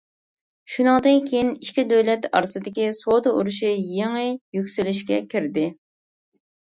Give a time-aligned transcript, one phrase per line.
[0.75, 5.67] شۇنىڭدىن كېيىن ئىككى دۆلەت ئارىسىدىكى سودا ئۇرۇشى يېڭى يۈكسىلىشكە كىردى.